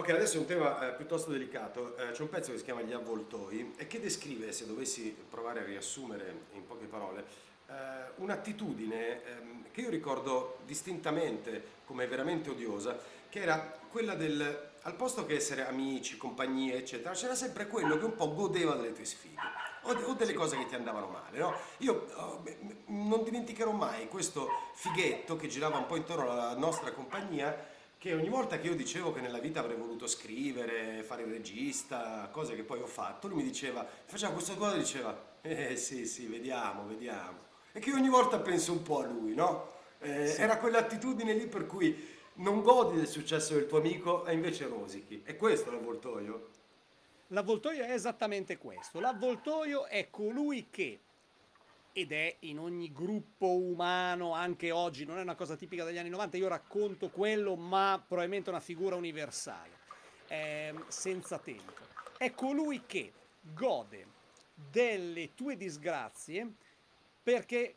Ok, 0.00 0.08
adesso 0.08 0.38
è 0.38 0.40
un 0.40 0.46
tema 0.46 0.88
eh, 0.88 0.94
piuttosto 0.94 1.30
delicato. 1.30 1.94
Eh, 1.98 2.12
c'è 2.12 2.22
un 2.22 2.30
pezzo 2.30 2.52
che 2.52 2.56
si 2.56 2.64
chiama 2.64 2.80
Gli 2.80 2.94
avvoltoi 2.94 3.74
e 3.76 3.86
che 3.86 4.00
descrive, 4.00 4.50
se 4.50 4.64
dovessi 4.66 5.14
provare 5.28 5.60
a 5.60 5.64
riassumere 5.64 6.34
in 6.54 6.66
poche 6.66 6.86
parole, 6.86 7.22
eh, 7.68 7.72
un'attitudine 8.14 9.22
ehm, 9.22 9.64
che 9.70 9.82
io 9.82 9.90
ricordo 9.90 10.60
distintamente 10.64 11.62
come 11.84 12.06
veramente 12.06 12.48
odiosa, 12.48 12.98
che 13.28 13.40
era 13.40 13.78
quella 13.90 14.14
del, 14.14 14.70
al 14.80 14.94
posto 14.94 15.26
che 15.26 15.34
essere 15.34 15.66
amici, 15.66 16.16
compagnie, 16.16 16.78
eccetera, 16.78 17.12
c'era 17.12 17.34
sempre 17.34 17.66
quello 17.66 17.98
che 17.98 18.06
un 18.06 18.14
po' 18.14 18.32
godeva 18.32 18.76
delle 18.76 18.94
tue 18.94 19.04
sfide 19.04 19.38
o, 19.82 19.92
o 19.92 20.14
delle 20.14 20.32
cose 20.32 20.56
che 20.56 20.64
ti 20.64 20.76
andavano 20.76 21.08
male. 21.08 21.38
No? 21.38 21.54
Io 21.80 22.06
oh, 22.14 22.42
non 22.86 23.22
dimenticherò 23.22 23.70
mai 23.70 24.08
questo 24.08 24.48
fighetto 24.72 25.36
che 25.36 25.46
girava 25.48 25.76
un 25.76 25.84
po' 25.84 25.96
intorno 25.96 26.30
alla 26.30 26.56
nostra 26.56 26.90
compagnia 26.92 27.76
che 28.00 28.14
ogni 28.14 28.30
volta 28.30 28.58
che 28.58 28.66
io 28.66 28.74
dicevo 28.74 29.12
che 29.12 29.20
nella 29.20 29.40
vita 29.40 29.60
avrei 29.60 29.76
voluto 29.76 30.06
scrivere, 30.06 31.02
fare 31.02 31.20
il 31.20 31.30
regista, 31.30 32.30
cose 32.32 32.54
che 32.54 32.62
poi 32.62 32.80
ho 32.80 32.86
fatto, 32.86 33.28
lui 33.28 33.42
mi 33.42 33.42
diceva, 33.42 33.86
faceva 34.06 34.32
questo 34.32 34.56
cosa 34.56 34.76
e 34.76 34.78
diceva, 34.78 35.36
eh 35.42 35.76
sì, 35.76 36.06
sì, 36.06 36.24
vediamo, 36.24 36.86
vediamo. 36.86 37.36
E 37.72 37.78
che 37.78 37.92
ogni 37.92 38.08
volta 38.08 38.38
penso 38.38 38.72
un 38.72 38.82
po' 38.82 39.00
a 39.00 39.06
lui, 39.06 39.34
no? 39.34 39.72
Eh, 39.98 40.28
sì. 40.28 40.40
Era 40.40 40.56
quell'attitudine 40.56 41.34
lì 41.34 41.46
per 41.46 41.66
cui 41.66 42.16
non 42.36 42.62
godi 42.62 42.96
del 42.96 43.06
successo 43.06 43.52
del 43.52 43.66
tuo 43.66 43.76
amico 43.76 44.24
e 44.24 44.32
invece 44.32 44.66
rosichi. 44.66 45.20
E 45.26 45.36
questo 45.36 45.68
è 45.68 45.72
l'avvoltoio? 45.74 46.48
L'avvoltoio 47.26 47.84
è 47.84 47.92
esattamente 47.92 48.56
questo. 48.56 48.98
L'avvoltoio 48.98 49.84
è 49.84 50.08
colui 50.08 50.68
che 50.70 51.00
ed 51.92 52.12
è 52.12 52.36
in 52.40 52.58
ogni 52.58 52.92
gruppo 52.92 53.56
umano 53.56 54.32
anche 54.32 54.70
oggi, 54.70 55.04
non 55.04 55.18
è 55.18 55.22
una 55.22 55.34
cosa 55.34 55.56
tipica 55.56 55.84
degli 55.84 55.98
anni 55.98 56.08
90, 56.08 56.36
io 56.36 56.48
racconto 56.48 57.08
quello, 57.08 57.56
ma 57.56 58.02
probabilmente 58.06 58.50
una 58.50 58.60
figura 58.60 58.96
universale, 58.96 59.78
eh, 60.28 60.74
senza 60.88 61.38
tempo. 61.38 61.72
È 62.16 62.32
colui 62.32 62.82
che 62.86 63.12
gode 63.40 64.06
delle 64.54 65.34
tue 65.34 65.56
disgrazie 65.56 66.54
perché 67.22 67.76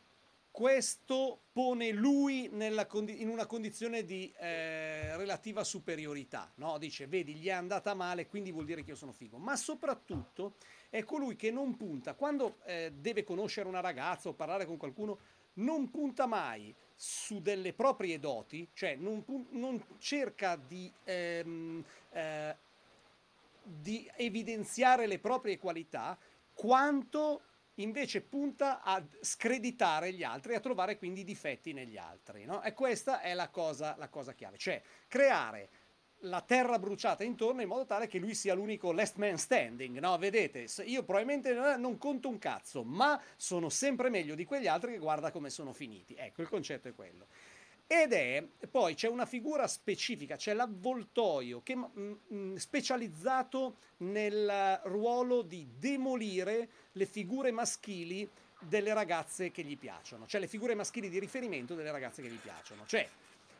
questo 0.54 1.46
pone 1.50 1.90
lui 1.90 2.48
condi- 2.86 3.20
in 3.20 3.28
una 3.28 3.44
condizione 3.44 4.04
di 4.04 4.32
eh, 4.38 5.16
relativa 5.16 5.64
superiorità, 5.64 6.52
no? 6.58 6.78
Dice, 6.78 7.08
vedi, 7.08 7.34
gli 7.34 7.48
è 7.48 7.50
andata 7.50 7.92
male, 7.92 8.28
quindi 8.28 8.52
vuol 8.52 8.64
dire 8.64 8.84
che 8.84 8.90
io 8.90 8.96
sono 8.96 9.10
figo. 9.10 9.36
Ma 9.36 9.56
soprattutto 9.56 10.54
è 10.90 11.02
colui 11.02 11.34
che 11.34 11.50
non 11.50 11.76
punta, 11.76 12.14
quando 12.14 12.58
eh, 12.66 12.92
deve 12.94 13.24
conoscere 13.24 13.66
una 13.68 13.80
ragazza 13.80 14.28
o 14.28 14.34
parlare 14.34 14.64
con 14.64 14.76
qualcuno, 14.76 15.18
non 15.54 15.90
punta 15.90 16.26
mai 16.26 16.72
su 16.94 17.40
delle 17.40 17.72
proprie 17.72 18.20
doti, 18.20 18.68
cioè 18.74 18.94
non, 18.94 19.24
non 19.50 19.84
cerca 19.98 20.54
di, 20.54 20.88
ehm, 21.02 21.84
eh, 22.12 22.56
di 23.60 24.08
evidenziare 24.14 25.08
le 25.08 25.18
proprie 25.18 25.58
qualità, 25.58 26.16
quanto 26.52 27.42
invece 27.76 28.20
punta 28.20 28.82
a 28.82 29.04
screditare 29.20 30.12
gli 30.12 30.22
altri 30.22 30.52
e 30.52 30.56
a 30.56 30.60
trovare 30.60 30.96
quindi 30.96 31.24
difetti 31.24 31.72
negli 31.72 31.96
altri. 31.96 32.44
No? 32.44 32.62
E 32.62 32.72
questa 32.72 33.20
è 33.20 33.34
la 33.34 33.48
cosa, 33.48 33.94
la 33.98 34.08
cosa 34.08 34.32
chiave, 34.32 34.58
cioè 34.58 34.82
creare 35.08 35.70
la 36.24 36.40
terra 36.40 36.78
bruciata 36.78 37.22
intorno 37.24 37.60
in 37.60 37.68
modo 37.68 37.84
tale 37.84 38.06
che 38.06 38.18
lui 38.18 38.34
sia 38.34 38.54
l'unico 38.54 38.92
last 38.92 39.16
man 39.16 39.36
standing, 39.36 39.98
no? 39.98 40.16
Vedete, 40.16 40.66
io 40.84 41.02
probabilmente 41.02 41.52
non 41.52 41.98
conto 41.98 42.28
un 42.28 42.38
cazzo, 42.38 42.82
ma 42.82 43.20
sono 43.36 43.68
sempre 43.68 44.08
meglio 44.08 44.34
di 44.34 44.44
quegli 44.44 44.66
altri 44.66 44.92
che 44.92 44.98
guarda 44.98 45.30
come 45.30 45.50
sono 45.50 45.72
finiti. 45.72 46.14
Ecco, 46.14 46.42
il 46.42 46.48
concetto 46.48 46.88
è 46.88 46.94
quello. 46.94 47.26
Ed 47.86 48.12
è, 48.12 48.42
poi 48.70 48.94
c'è 48.94 49.08
una 49.08 49.26
figura 49.26 49.68
specifica, 49.68 50.36
c'è 50.36 50.54
l'avvoltoio 50.54 51.60
che 51.62 51.76
mh, 51.76 51.90
mm, 51.98 52.12
mm, 52.32 52.54
specializzato 52.56 53.76
nel 53.98 54.80
ruolo 54.84 55.42
di 55.42 55.68
demolire 55.78 56.68
le 56.92 57.04
figure 57.04 57.50
maschili 57.50 58.28
delle 58.58 58.94
ragazze 58.94 59.50
che 59.50 59.62
gli 59.62 59.76
piacciono, 59.76 60.26
cioè 60.26 60.40
le 60.40 60.46
figure 60.46 60.74
maschili 60.74 61.10
di 61.10 61.18
riferimento 61.18 61.74
delle 61.74 61.90
ragazze 61.90 62.22
che 62.22 62.28
gli 62.28 62.38
piacciono. 62.38 62.84
Cioè, 62.86 63.06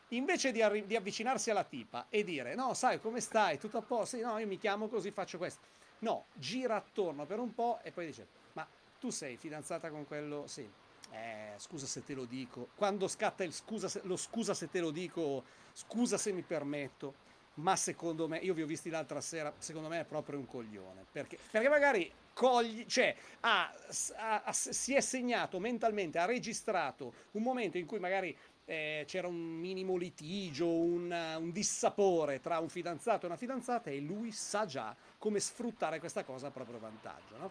invece 0.09 0.53
di, 0.53 0.63
arri- 0.63 0.87
di, 0.87 0.97
avvicinarsi 0.97 1.51
alla 1.51 1.65
tipa 1.65 2.07
e 2.09 2.25
dire 2.25 2.55
no, 2.55 2.73
sai 2.73 3.01
come 3.01 3.21
stai, 3.21 3.59
tutto 3.59 3.79
a 3.79 3.83
posto, 3.83 4.17
sì, 4.17 4.23
no, 4.23 4.39
io 4.39 4.47
mi 4.47 4.59
chiamo 4.59 4.89
così, 4.89 5.11
faccio 5.11 5.37
questo. 5.37 5.61
No, 5.99 6.27
gira 6.33 6.77
attorno 6.77 7.27
per 7.27 7.39
un 7.39 7.55
po' 7.55 7.79
e 7.83 7.91
poi 7.91 8.07
dice, 8.07 8.27
ma 8.55 8.67
tu 8.99 9.11
sei 9.11 9.37
fidanzata 9.37 9.91
con 9.91 10.07
quello? 10.07 10.47
Sì. 10.47 10.69
Eh, 11.15 11.55
scusa 11.59 11.87
se 11.87 12.05
te 12.05 12.15
lo 12.15 12.25
dico. 12.25 12.69
Quando 12.75 13.07
scatta 13.07 13.45
il 13.45 13.53
scusa 13.53 13.89
se, 13.89 14.01
lo 14.05 14.17
scusa 14.17 14.53
se 14.53 14.69
te 14.69 14.81
lo 14.81 14.91
dico, 14.91 15.45
scusa 15.73 16.19
se 16.19 16.33
mi 16.33 16.43
permetto, 16.43 17.15
ma 17.55 17.77
secondo 17.77 18.27
me, 18.27 18.39
io 18.39 18.53
vi 18.53 18.63
ho 18.63 18.67
visti 18.67 18.91
l'altra 18.91 19.21
sera, 19.21 19.53
secondo 19.59 19.89
me 19.89 20.01
è 20.01 20.05
proprio 20.05 20.39
un 20.39 20.47
coglione. 20.47 21.07
Perché, 21.13 21.39
perché 21.51 21.69
magari 21.69 22.11
cogli, 22.33 22.85
cioè, 22.87 23.15
ha, 23.41 23.73
ha, 24.17 24.53
si 24.53 24.95
è 24.95 25.01
segnato 25.01 25.61
mentalmente, 25.61 26.19
ha 26.19 26.25
registrato 26.25 27.13
un 27.33 27.43
momento 27.43 27.79
in 27.79 27.87
cui 27.87 28.01
magari 28.01 28.37
eh, 28.65 29.05
c'era 29.07 29.29
un 29.29 29.37
minimo 29.37 29.97
litigio, 29.97 30.69
un, 30.69 31.37
un, 31.39 31.53
dissapore 31.53 32.41
tra 32.41 32.59
un 32.59 32.69
fidanzato 32.69 33.25
e 33.25 33.29
una 33.29 33.37
fidanzata 33.37 33.91
e 33.91 34.01
lui 34.01 34.33
sa 34.33 34.65
già 34.67 34.97
come 35.19 35.39
sfruttare 35.39 36.01
questa 36.01 36.25
cosa 36.25 36.49
a 36.49 36.51
proprio 36.51 36.81
vantaggio. 36.81 37.37
No? 37.37 37.51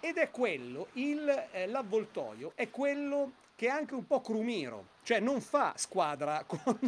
Ed 0.00 0.16
è 0.18 0.30
quello, 0.30 0.88
il, 0.94 1.48
eh, 1.52 1.66
l'avvoltoio, 1.66 2.52
è 2.54 2.70
quello 2.70 3.32
che 3.56 3.66
è 3.66 3.70
anche 3.70 3.94
un 3.94 4.06
po' 4.06 4.20
crumiro, 4.20 4.88
cioè 5.02 5.18
non 5.18 5.40
fa 5.40 5.74
squadra 5.76 6.44
con, 6.46 6.78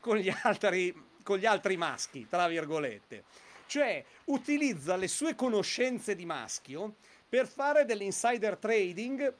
con, 0.00 0.16
gli, 0.16 0.30
altri, 0.42 0.94
con 1.22 1.38
gli 1.38 1.46
altri 1.46 1.76
maschi, 1.76 2.26
tra 2.28 2.46
virgolette. 2.46 3.24
Cioè 3.66 4.04
utilizza 4.26 4.96
le 4.96 5.08
sue 5.08 5.34
conoscenze 5.34 6.14
di 6.14 6.24
maschio 6.24 6.94
per 7.28 7.46
fare 7.46 7.84
dell'insider 7.84 8.56
trading 8.56 9.34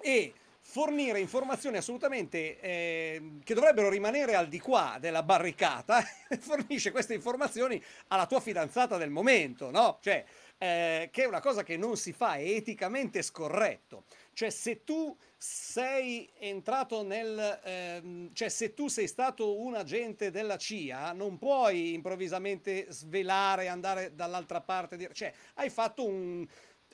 e 0.00 0.34
fornire 0.62 1.18
informazioni 1.18 1.78
assolutamente 1.78 2.60
eh, 2.60 3.22
che 3.42 3.54
dovrebbero 3.54 3.88
rimanere 3.88 4.36
al 4.36 4.46
di 4.46 4.60
qua 4.60 4.98
della 5.00 5.22
barricata, 5.22 6.00
fornisce 6.38 6.92
queste 6.92 7.14
informazioni 7.14 7.82
alla 8.08 8.26
tua 8.26 8.40
fidanzata 8.40 8.96
del 8.96 9.10
momento, 9.10 9.70
no? 9.70 9.98
Cioè, 10.00 10.24
eh, 10.62 11.08
che 11.10 11.22
è 11.22 11.26
una 11.26 11.40
cosa 11.40 11.62
che 11.62 11.78
non 11.78 11.96
si 11.96 12.12
fa, 12.12 12.34
è 12.34 12.42
eticamente 12.42 13.22
scorretto. 13.22 14.04
Cioè, 14.34 14.50
se 14.50 14.84
tu 14.84 15.16
sei 15.38 16.28
entrato 16.38 17.02
nel... 17.02 17.60
Ehm, 17.64 18.30
cioè, 18.34 18.50
se 18.50 18.74
tu 18.74 18.88
sei 18.88 19.06
stato 19.06 19.58
un 19.58 19.74
agente 19.74 20.30
della 20.30 20.58
CIA, 20.58 21.12
non 21.12 21.38
puoi 21.38 21.94
improvvisamente 21.94 22.84
svelare, 22.90 23.68
andare 23.68 24.14
dall'altra 24.14 24.60
parte, 24.60 24.98
dire, 24.98 25.14
cioè, 25.14 25.32
hai 25.54 25.70
fatto 25.70 26.04
un 26.06 26.46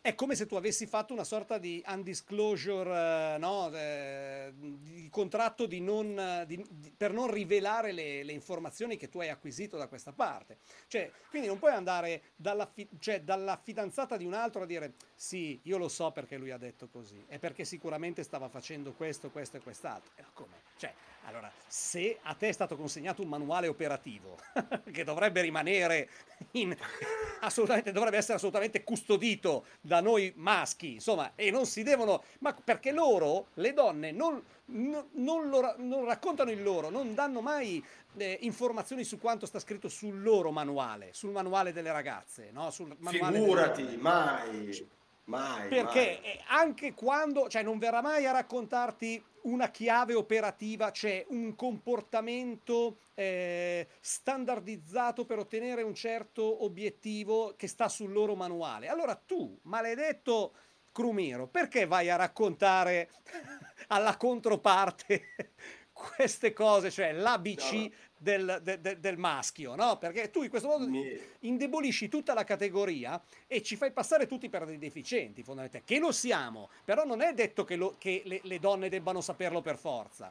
è 0.07 0.15
come 0.15 0.37
se 0.37 0.47
tu 0.47 0.55
avessi 0.55 0.87
fatto 0.87 1.13
una 1.13 1.25
sorta 1.25 1.59
di 1.59 1.83
undisclosure, 1.85 3.35
eh, 3.35 3.39
no? 3.39 3.75
eh, 3.75 4.53
di 4.55 5.09
contratto 5.11 5.67
di 5.67 5.81
non, 5.81 6.45
di, 6.47 6.65
di, 6.71 6.93
per 6.97 7.13
non 7.13 7.29
rivelare 7.29 7.91
le, 7.91 8.23
le, 8.23 8.31
informazioni 8.31 8.97
che 8.97 9.09
tu 9.09 9.19
hai 9.19 9.31
acquisito 9.31 9.77
da 9.77 9.89
questa 9.89 10.13
parte. 10.13 10.59
Cioè, 10.87 11.11
quindi 11.29 11.49
non 11.49 11.59
puoi 11.59 11.73
andare 11.73 12.23
dalla, 12.37 12.67
fi, 12.67 12.89
cioè, 13.01 13.23
dalla 13.23 13.61
fidanzata 13.61 14.17
di 14.17 14.25
un 14.25 14.35
altro 14.35 14.63
a 14.63 14.67
dire 14.67 14.95
sì, 15.17 15.59
io 15.65 15.77
lo 15.77 15.89
so 15.89 16.13
perché 16.13 16.37
lui 16.37 16.53
ha 16.53 16.59
detto 16.59 16.89
così, 16.89 17.25
è 17.27 17.41
perché 17.41 17.65
sicuramente 17.65 18.23
stava 18.23 18.49
facendo 18.49 18.93
questo, 18.93 19.31
questo 19.31 19.57
e 19.57 19.61
quest'altro. 19.61 20.13
E 20.15 20.25
come? 20.33 20.66
Cioè, 20.77 20.93
allora, 21.27 21.51
se 21.67 22.19
a 22.23 22.35
te 22.35 22.49
è 22.49 22.53
stato 22.53 22.77
consegnato 22.77 23.21
un 23.21 23.29
manuale 23.29 23.67
operativo 23.67 24.39
che 24.93 25.03
dovrebbe 25.03 25.41
rimanere 25.41 26.09
in, 26.53 26.75
assolutamente, 27.41 27.91
dovrebbe 27.91 28.17
essere 28.17 28.35
assolutamente 28.35 28.85
custodito 28.85 29.67
da 29.81 30.01
noi 30.01 30.33
maschi, 30.37 30.95
insomma, 30.95 31.33
e 31.35 31.51
non 31.51 31.67
si 31.67 31.83
devono, 31.83 32.23
ma 32.41 32.55
perché 32.55 32.93
loro, 32.93 33.49
le 33.55 33.73
donne, 33.73 34.13
non, 34.13 34.41
non, 34.67 35.09
non, 35.15 35.49
lo, 35.49 35.75
non 35.79 36.05
raccontano 36.05 36.53
il 36.53 36.63
loro, 36.63 36.91
non 36.91 37.13
danno 37.15 37.41
mai 37.41 37.85
eh, 38.17 38.39
informazioni 38.43 39.03
su 39.03 39.19
quanto 39.19 39.47
sta 39.47 39.59
scritto 39.59 39.89
sul 39.89 40.23
loro 40.23 40.53
manuale, 40.53 41.09
sul 41.13 41.33
manuale 41.33 41.73
delle 41.73 41.91
ragazze, 41.91 42.51
no? 42.53 42.71
Sul 42.71 42.95
manuale 42.99 43.39
Figurati, 43.39 43.97
mai. 43.97 44.89
Mai, 45.27 45.69
perché 45.69 46.21
mai. 46.23 46.41
anche 46.49 46.95
quando, 46.95 47.49
cioè 47.49 47.63
non 47.63 47.79
verrà 47.79 48.01
mai 48.01 48.27
a 48.27 48.33
raccontarti 48.33 49.23
una 49.43 49.71
chiave 49.71 50.15
operativa, 50.15 50.91
cioè 50.91 51.25
un 51.29 51.55
comportamento 51.55 52.99
eh, 53.15 53.89
standardizzato 54.01 55.25
per 55.25 55.39
ottenere 55.39 55.83
un 55.83 55.95
certo 55.95 56.65
obiettivo 56.65 57.55
che 57.57 57.67
sta 57.67 57.89
sul 57.89 58.13
loro 58.13 58.35
manuale. 58.35 58.89
Allora 58.89 59.15
tu, 59.15 59.59
maledetto 59.63 60.53
Crumiro, 60.93 61.47
perché 61.47 61.87
vai 61.87 62.09
a 62.09 62.17
raccontare 62.17 63.11
alla 63.89 64.17
controparte 64.17 65.55
queste 65.97 66.53
cose, 66.53 66.91
cioè 66.91 67.13
l'ABC 67.13 67.73
no. 67.73 67.91
del, 68.19 68.61
de, 68.63 68.81
de, 68.81 69.01
del, 69.01 69.17
maschio, 69.17 69.75
no? 69.75 69.97
Perché 69.97 70.31
tu 70.31 70.43
in 70.43 70.51
questo 70.51 70.69
modo 70.69 70.87
Mi... 70.87 71.19
indebolisci 71.41 72.09
tutta 72.09 72.35
la 72.35 72.45
categoria 72.45 73.21
e 73.47 73.63
ci 73.63 73.77
fai 73.77 73.93
passare 73.93 74.27
tutti 74.27 74.51
per 74.51 74.67
dei 74.67 74.79
deficienti, 74.79 75.43
fondamentalmente, 75.43 75.95
che 75.95 75.99
lo 75.99 76.13
siamo, 76.13 76.69
però 76.85 77.05
non 77.05 77.23
è 77.23 77.33
detto 77.33 77.65
che, 77.65 77.77
lo, 77.77 77.95
che 77.99 78.23
le, 78.27 78.41
le, 78.43 78.59
donne 78.59 78.91
debbano 78.91 79.23
saperlo 79.23 79.63
per 79.63 79.79
forza. 79.79 80.31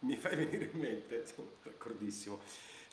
Mi 0.00 0.16
fai 0.16 0.36
venire 0.36 0.70
in 0.72 0.78
mente, 0.78 1.26
sono 1.26 1.48
d'accordissimo. 1.62 2.38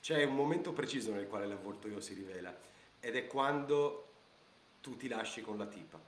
c'è 0.01 0.23
un 0.23 0.35
momento 0.35 0.73
preciso 0.73 1.13
nel 1.13 1.27
quale 1.27 1.45
l'avvoltoio 1.45 1.99
si 1.99 2.15
rivela 2.15 2.57
ed 2.99 3.15
è 3.15 3.27
quando 3.27 4.07
tu 4.81 4.97
ti 4.97 5.07
lasci 5.07 5.41
con 5.41 5.57
la 5.57 5.67
tipa. 5.67 5.99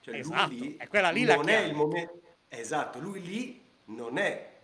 Cioè 0.00 0.16
esatto, 0.16 0.50
lui 0.50 0.60
lì 0.60 0.76
è 0.76 0.86
quella 0.86 1.10
lì 1.10 1.24
non 1.24 1.48
è 1.48 1.60
il 1.60 1.74
momento 1.74 2.26
Esatto, 2.48 2.98
lui 2.98 3.22
lì 3.22 3.62
non 3.86 4.16
è 4.16 4.57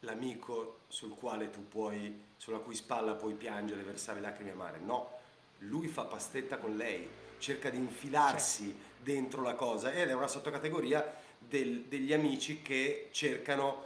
l'amico 0.00 0.80
sul 0.88 1.14
quale 1.14 1.50
tu 1.50 1.66
puoi, 1.66 2.22
sulla 2.36 2.58
cui 2.58 2.74
spalla 2.74 3.14
puoi 3.14 3.34
piangere, 3.34 3.82
versare 3.82 4.20
lacrime 4.20 4.52
amare. 4.52 4.78
No, 4.78 5.18
lui 5.58 5.88
fa 5.88 6.04
pastetta 6.04 6.58
con 6.58 6.76
lei, 6.76 7.08
cerca 7.38 7.70
di 7.70 7.78
infilarsi 7.78 8.66
certo. 8.66 9.02
dentro 9.02 9.42
la 9.42 9.54
cosa 9.54 9.92
ed 9.92 10.08
è 10.08 10.14
una 10.14 10.28
sottocategoria 10.28 11.14
del, 11.38 11.84
degli 11.84 12.12
amici 12.12 12.62
che 12.62 13.08
cercano, 13.10 13.84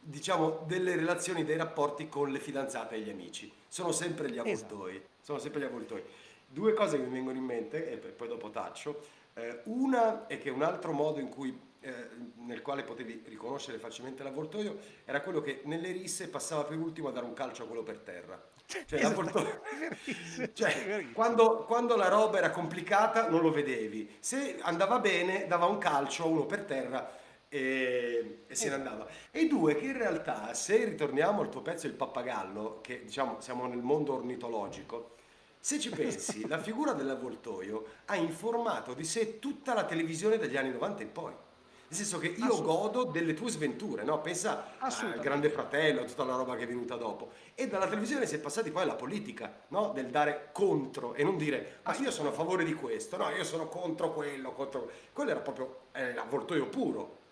diciamo, 0.00 0.64
delle 0.66 0.96
relazioni, 0.96 1.44
dei 1.44 1.56
rapporti 1.56 2.08
con 2.08 2.30
le 2.30 2.38
fidanzate 2.38 2.96
e 2.96 3.00
gli 3.00 3.10
amici. 3.10 3.50
Sono 3.68 3.92
sempre 3.92 4.30
gli 4.30 4.38
avvoltoi. 4.38 4.96
Esatto. 4.96 5.08
Sono 5.20 5.38
sempre 5.38 5.60
gli 5.60 5.64
avvoltoi. 5.64 6.02
Due 6.46 6.74
cose 6.74 6.98
che 6.98 7.02
mi 7.04 7.12
vengono 7.12 7.38
in 7.38 7.44
mente 7.44 7.90
e 7.90 7.96
poi 7.96 8.28
dopo 8.28 8.50
taccio. 8.50 9.22
Eh, 9.34 9.60
una 9.64 10.26
è 10.26 10.38
che 10.38 10.50
un 10.50 10.62
altro 10.62 10.92
modo 10.92 11.18
in 11.18 11.28
cui 11.28 11.72
eh, 11.80 12.08
nel 12.36 12.62
quale 12.62 12.82
potevi 12.82 13.24
riconoscere 13.26 13.78
facilmente 13.78 14.22
l'avvoltoio 14.22 14.78
era 15.04 15.20
quello 15.20 15.40
che 15.40 15.60
nelle 15.64 15.90
risse 15.90 16.28
passava 16.28 16.64
per 16.64 16.78
ultimo 16.78 17.08
a 17.08 17.12
dare 17.12 17.26
un 17.26 17.34
calcio 17.34 17.64
a 17.64 17.66
quello 17.66 17.82
per 17.82 17.98
terra. 17.98 18.42
Cioè, 18.66 18.98
esatto. 18.98 19.60
cioè 20.54 21.06
quando, 21.12 21.64
quando, 21.64 21.96
la 21.96 22.08
roba 22.08 22.38
era 22.38 22.50
complicata 22.50 23.28
non 23.28 23.42
lo 23.42 23.50
vedevi, 23.50 24.16
se 24.20 24.58
andava 24.62 24.98
bene 25.00 25.46
dava 25.46 25.66
un 25.66 25.76
calcio 25.76 26.22
a 26.22 26.26
uno 26.26 26.46
per 26.46 26.62
terra 26.62 27.10
e, 27.48 28.44
e 28.46 28.54
se 28.54 28.68
ne 28.68 28.74
andava. 28.74 29.06
E 29.30 29.46
due, 29.46 29.76
che 29.76 29.84
in 29.84 29.98
realtà 29.98 30.54
se 30.54 30.82
ritorniamo 30.84 31.42
al 31.42 31.50
tuo 31.50 31.60
pezzo 31.60 31.86
Il 31.86 31.92
pappagallo, 31.92 32.80
che 32.80 33.02
diciamo 33.04 33.40
siamo 33.40 33.66
nel 33.66 33.82
mondo 33.82 34.14
ornitologico, 34.14 35.16
se 35.64 35.80
ci 35.80 35.88
pensi, 35.88 36.46
la 36.46 36.58
figura 36.58 36.92
dell'avvoltoio 36.92 37.86
ha 38.04 38.16
informato 38.16 38.92
di 38.92 39.02
sé 39.02 39.38
tutta 39.38 39.72
la 39.72 39.86
televisione 39.86 40.36
degli 40.36 40.58
anni 40.58 40.70
90 40.70 41.02
in 41.02 41.10
poi. 41.10 41.32
Nel 41.32 41.98
senso 41.98 42.18
che 42.18 42.26
io 42.26 42.60
godo 42.60 43.04
delle 43.04 43.32
tue 43.32 43.48
sventure, 43.48 44.02
no? 44.02 44.20
Pensa 44.20 44.74
al 44.78 45.18
Grande 45.20 45.48
Fratello, 45.48 46.02
a 46.02 46.04
tutta 46.04 46.22
la 46.24 46.36
roba 46.36 46.54
che 46.56 46.64
è 46.64 46.66
venuta 46.66 46.96
dopo. 46.96 47.30
E 47.54 47.66
dalla 47.66 47.86
televisione 47.86 48.26
si 48.26 48.34
è 48.34 48.40
passati 48.40 48.70
poi 48.70 48.82
alla 48.82 48.94
politica, 48.94 49.62
no? 49.68 49.92
Del 49.94 50.10
dare 50.10 50.50
contro 50.52 51.14
e 51.14 51.24
non 51.24 51.38
dire, 51.38 51.78
ma 51.82 51.96
io 51.96 52.10
sono 52.10 52.28
a 52.28 52.32
favore 52.32 52.62
di 52.64 52.74
questo, 52.74 53.16
no, 53.16 53.30
io 53.30 53.44
sono 53.44 53.66
contro 53.66 54.12
quello, 54.12 54.52
contro... 54.52 54.90
Quello 55.14 55.30
era 55.30 55.40
proprio 55.40 55.84
eh, 55.92 56.12
l'avvoltoio 56.12 56.68
puro. 56.68 57.22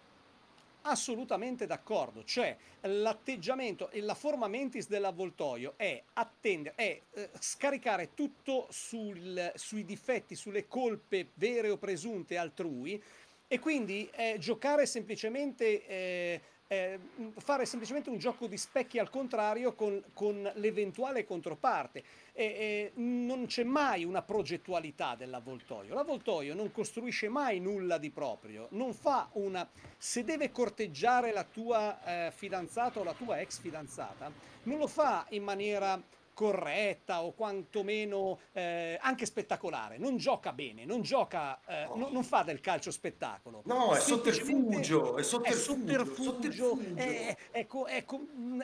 Assolutamente 0.85 1.67
d'accordo, 1.67 2.25
cioè 2.25 2.57
l'atteggiamento 2.81 3.91
e 3.91 4.01
la 4.01 4.15
forma 4.15 4.49
mentis 4.49 4.89
dell'avvoltoio 4.89 5.75
è, 5.77 6.03
attendere, 6.15 6.75
è 6.75 7.01
eh, 7.13 7.31
scaricare 7.39 8.15
tutto 8.15 8.67
sul, 8.71 9.53
sui 9.55 9.85
difetti, 9.85 10.35
sulle 10.35 10.67
colpe 10.67 11.29
vere 11.35 11.71
o 11.71 11.77
presunte 11.77 12.37
altrui 12.37 13.01
e 13.47 13.59
quindi 13.61 14.11
eh, 14.15 14.39
giocare 14.41 14.87
semplicemente, 14.87 15.87
eh, 15.87 16.41
eh, 16.73 16.99
fare 17.37 17.67
semplicemente 17.67 18.09
un 18.09 18.17
gioco 18.17 18.47
di 18.47 18.57
specchi 18.57 18.99
al 18.99 19.11
contrario 19.11 19.75
con, 19.75 20.03
con 20.15 20.51
l'eventuale 20.55 21.27
controparte. 21.27 22.03
E, 22.33 22.93
non 22.95 23.45
c'è 23.45 23.63
mai 23.63 24.05
una 24.05 24.23
progettualità 24.23 25.15
dell'avvoltoio. 25.15 25.93
L'avvoltoio 25.93 26.55
non 26.55 26.73
costruisce 26.73 27.29
mai 27.29 27.61
nulla 27.61 27.99
di 27.99 28.11
proprio, 28.11 28.69
non 28.71 28.95
fa 28.95 29.29
una... 29.33 29.69
Se 29.99 30.25
deve 30.25 30.51
corteggiare 30.51 31.31
la 31.31 31.45
tua 31.45 32.03
eh, 32.05 32.33
fidanzata 32.33 33.01
o 33.01 33.05
la 33.05 33.13
tua 33.13 33.41
ex 33.41 33.61
fidanzata, 33.61 34.33
non 34.63 34.79
lo 34.79 34.87
fa 34.87 35.27
in 35.29 35.43
maniera 35.43 36.03
corretta 36.43 37.23
o 37.23 37.35
quantomeno 37.35 38.41
eh, 38.51 38.99
anche 39.01 39.27
spettacolare. 39.27 39.97
Non 39.97 40.17
gioca 40.17 40.53
bene, 40.53 40.85
non 40.85 41.03
gioca, 41.03 41.61
eh, 41.65 41.85
oh. 41.85 41.97
no, 41.97 42.09
non 42.11 42.25
fa 42.25 42.43
del 42.43 42.59
calcio 42.59 42.91
spettacolo. 42.91 43.63
No, 43.67 43.95
è 43.95 44.01
sotterfugio, 44.01 45.19
è 45.19 45.23
sotterfugio, 45.23 45.93
è, 45.93 46.05
sotterfugio, 46.05 46.79
è, 46.97 47.37
è, 47.53 47.67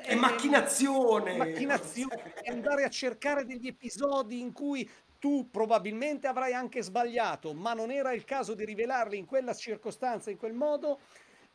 è 0.03 0.15
macchinazione. 0.17 1.37
Macchinazione, 1.37 2.35
è 2.43 2.51
andare 2.51 2.83
a 2.83 2.91
cercare 2.91 3.45
degli 3.45 3.69
episodi 3.69 4.41
in 4.41 4.53
cui 4.53 4.89
tu 5.21 5.49
probabilmente 5.49 6.27
avrai 6.27 6.55
anche 6.55 6.83
sbagliato, 6.83 7.55
ma 7.55 7.75
non 7.75 7.93
era 7.93 8.13
il 8.13 8.25
caso 8.25 8.55
di 8.55 8.65
rivelarli 8.65 9.17
in 9.17 9.25
quella 9.25 9.55
circostanza, 9.55 10.31
in 10.31 10.37
quel 10.37 10.53
modo 10.53 10.99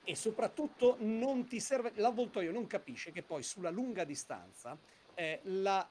e 0.06 0.16
soprattutto 0.16 0.96
non 1.00 1.48
ti 1.48 1.60
serve 1.62 1.92
l'avvoltoio 1.96 2.52
non 2.52 2.68
capisce 2.68 3.14
che 3.14 3.24
poi 3.24 3.42
sulla 3.42 3.70
lunga 3.70 4.04
distanza 4.04 4.78
eh, 5.16 5.40
la 5.44 5.90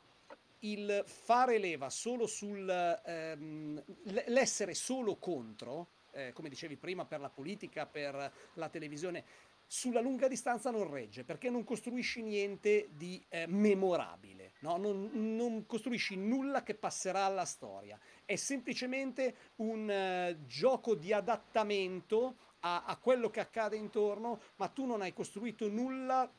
il 0.64 1.03
fare 1.06 1.59
leva 1.59 1.91
solo 1.91 2.26
sul 2.26 2.69
ehm, 3.05 3.82
l'essere 4.26 4.75
solo 4.75 5.17
contro, 5.17 5.88
eh, 6.12 6.32
come 6.32 6.49
dicevi 6.49 6.76
prima 6.76 7.05
per 7.05 7.20
la 7.20 7.31
politica, 7.31 7.87
per 7.87 8.32
la 8.55 8.69
televisione, 8.69 9.25
sulla 9.67 10.00
lunga 10.03 10.29
distanza 10.29 10.70
non 10.70 10.91
regge 10.91 11.25
perché 11.25 11.49
non 11.49 11.64
costruisci 11.64 12.20
niente 12.20 12.91
di 12.93 13.25
eh, 13.29 13.47
memorabile, 13.47 14.53
no? 14.61 14.76
non, 14.76 15.09
non, 15.12 15.64
costruisci 15.64 16.14
nulla 16.17 16.62
che 16.62 16.75
passerà 16.75 17.25
alla 17.25 17.47
storia, 17.47 17.99
è 18.26 18.37
semplicemente 18.37 19.35
un 19.56 19.88
uh, 19.88 20.47
gioco 20.47 20.94
di 20.94 21.15
adattamento 21.15 22.37
a, 22.61 22.85
a 22.85 22.97
quello 22.99 23.31
che 23.31 23.41
accade 23.41 23.76
intorno, 23.76 24.41
ma 24.56 24.69
tu 24.69 24.85
non 24.85 25.00
hai 25.00 25.15
costruito 25.15 25.67
nulla 25.69 26.31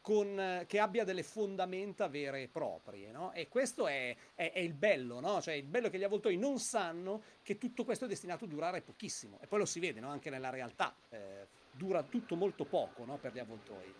con, 0.00 0.64
che 0.66 0.78
abbia 0.78 1.04
delle 1.04 1.22
fondamenta 1.22 2.08
vere 2.08 2.42
e 2.42 2.48
proprie, 2.48 3.10
no? 3.10 3.32
E 3.32 3.48
questo 3.48 3.86
è, 3.86 4.16
è, 4.34 4.52
è 4.52 4.58
il 4.58 4.72
bello, 4.72 5.20
no? 5.20 5.40
Cioè 5.40 5.54
il 5.54 5.66
bello 5.66 5.88
è 5.88 5.90
che 5.90 5.98
gli 5.98 6.04
avvoltoi 6.04 6.36
non 6.36 6.58
sanno 6.58 7.22
che 7.42 7.58
tutto 7.58 7.84
questo 7.84 8.06
è 8.06 8.08
destinato 8.08 8.44
a 8.44 8.48
durare 8.48 8.80
pochissimo. 8.80 9.38
E 9.42 9.46
poi 9.46 9.58
lo 9.58 9.66
si 9.66 9.80
vede, 9.80 10.00
no? 10.00 10.08
Anche 10.08 10.30
nella 10.30 10.50
realtà. 10.50 10.94
Eh, 11.10 11.46
dura 11.70 12.02
tutto 12.02 12.34
molto 12.34 12.64
poco, 12.64 13.04
no? 13.04 13.18
Per 13.18 13.32
gli 13.32 13.38
avvoltoi. 13.38 13.94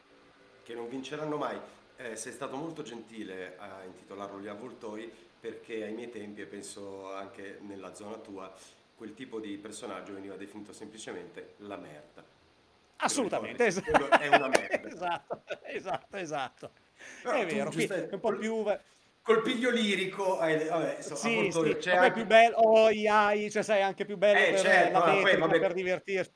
Che 0.62 0.75
non 0.75 0.88
vinceranno 0.88 1.37
mai. 1.37 1.58
Eh, 1.97 2.17
sei 2.17 2.32
stato 2.32 2.56
molto 2.56 2.82
gentile 2.82 3.58
a 3.58 3.85
intitolarlo 3.85 4.41
Gli 4.41 4.49
avvoltoi 4.49 5.12
perché 5.41 5.85
ai 5.85 5.93
miei 5.93 6.11
tempi, 6.11 6.43
e 6.43 6.47
penso 6.47 7.12
anche 7.12 7.58
nella 7.61 7.94
zona 7.94 8.17
tua, 8.19 8.52
quel 8.94 9.14
tipo 9.14 9.41
di 9.41 9.56
personaggio 9.56 10.12
veniva 10.12 10.37
definito 10.37 10.73
semplicemente 10.73 11.55
la 11.58 11.76
merda. 11.76 12.23
Assolutamente, 13.00 13.67
esatto. 13.67 14.11
è 14.11 14.29
una 14.29 14.49
merda. 14.49 14.88
esatto, 14.88 15.43
esatto, 15.64 16.17
esatto. 16.17 16.70
Però 17.23 17.37
è 17.37 17.47
vero, 17.47 17.70
qui 17.70 17.85
è 17.85 18.08
un 18.11 18.20
po' 18.20 18.37
più... 18.37 18.64
Col 19.23 19.43
piglio 19.43 19.70
lirico, 19.70 20.41
eh, 20.41 20.64
vabbè, 20.64 20.97
insomma, 20.97 21.19
sì, 21.19 21.50
sì, 21.52 21.76
c'è 21.79 21.94
anche... 21.94 22.12
più 22.12 22.26
bello, 22.26 22.56
oh, 22.56 22.88
iai, 22.88 23.50
cioè 23.50 23.62
sai, 23.62 23.83
anche 23.83 24.07
più 24.07 24.16
bello 24.16 24.38
eh, 24.38 24.50
per 24.50 24.61
certo, 24.61 24.99
la 24.99 25.12
metrica, 25.12 25.38
vabbè, 25.38 25.61
per 25.61 25.73
divertirsi. 25.75 26.33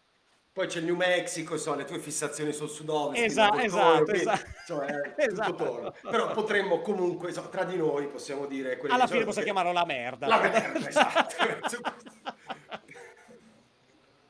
Poi 0.52 0.68
c'è 0.68 0.78
il 0.78 0.85
New 0.85 0.94
Mexico, 0.94 1.54
insomma, 1.54 1.78
le 1.78 1.85
tue 1.85 1.99
fissazioni 1.99 2.52
sul 2.52 2.68
sud-ovest. 2.68 3.25
Esatto, 3.25 3.59
esatto, 3.59 4.12
esatto. 4.12 4.50
Cioè, 4.66 5.14
esatto. 5.16 5.94
Però 6.09 6.30
potremmo 6.30 6.80
comunque, 6.80 7.28
insomma, 7.28 7.49
tra 7.49 7.64
di 7.64 7.76
noi 7.76 8.06
possiamo 8.06 8.47
dire... 8.47 8.78
Alla 8.88 9.09
fine 9.09 9.25
possiamo 9.25 9.47
chiamarlo 9.47 9.73
la 9.73 9.85
merda. 9.85 10.26
La 10.28 10.40
merda, 10.40 10.88
esatto. 10.88 11.35